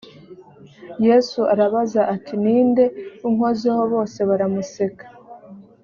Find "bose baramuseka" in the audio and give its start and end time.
3.93-5.05